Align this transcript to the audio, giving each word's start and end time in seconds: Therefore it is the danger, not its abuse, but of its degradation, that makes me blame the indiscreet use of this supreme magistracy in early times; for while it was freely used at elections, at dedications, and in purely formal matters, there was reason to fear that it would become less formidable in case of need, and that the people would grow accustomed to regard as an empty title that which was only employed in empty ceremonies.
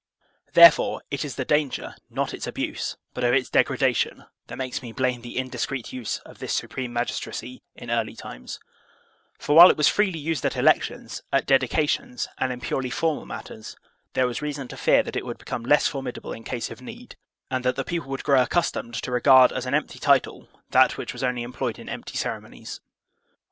Therefore 0.53 1.03
it 1.11 1.23
is 1.23 1.35
the 1.35 1.45
danger, 1.45 1.95
not 2.09 2.33
its 2.33 2.47
abuse, 2.47 2.97
but 3.13 3.23
of 3.23 3.35
its 3.35 3.51
degradation, 3.51 4.25
that 4.47 4.57
makes 4.57 4.81
me 4.81 4.91
blame 4.91 5.21
the 5.21 5.37
indiscreet 5.37 5.93
use 5.93 6.17
of 6.25 6.39
this 6.39 6.55
supreme 6.55 6.91
magistracy 6.91 7.61
in 7.75 7.91
early 7.91 8.15
times; 8.15 8.59
for 9.37 9.55
while 9.55 9.69
it 9.69 9.77
was 9.77 9.87
freely 9.87 10.17
used 10.17 10.43
at 10.43 10.57
elections, 10.57 11.21
at 11.31 11.45
dedications, 11.45 12.27
and 12.39 12.51
in 12.51 12.61
purely 12.61 12.89
formal 12.89 13.27
matters, 13.27 13.77
there 14.13 14.25
was 14.25 14.41
reason 14.41 14.67
to 14.69 14.75
fear 14.75 15.03
that 15.03 15.15
it 15.15 15.23
would 15.23 15.37
become 15.37 15.61
less 15.61 15.85
formidable 15.87 16.33
in 16.33 16.43
case 16.43 16.71
of 16.71 16.81
need, 16.81 17.15
and 17.51 17.63
that 17.63 17.75
the 17.75 17.85
people 17.85 18.09
would 18.09 18.23
grow 18.23 18.41
accustomed 18.41 18.95
to 18.95 19.11
regard 19.11 19.51
as 19.51 19.67
an 19.67 19.75
empty 19.75 19.99
title 19.99 20.47
that 20.71 20.97
which 20.97 21.13
was 21.13 21.21
only 21.21 21.43
employed 21.43 21.77
in 21.77 21.87
empty 21.87 22.17
ceremonies. 22.17 22.81